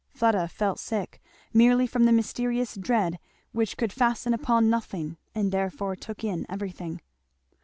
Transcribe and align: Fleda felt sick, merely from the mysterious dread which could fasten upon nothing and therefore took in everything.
Fleda 0.09 0.47
felt 0.47 0.79
sick, 0.79 1.21
merely 1.53 1.85
from 1.85 2.05
the 2.05 2.11
mysterious 2.11 2.73
dread 2.75 3.19
which 3.51 3.77
could 3.77 3.93
fasten 3.93 4.33
upon 4.33 4.67
nothing 4.67 5.15
and 5.35 5.51
therefore 5.51 5.95
took 5.95 6.23
in 6.23 6.43
everything. 6.49 7.01